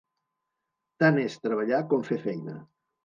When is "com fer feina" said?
1.93-2.57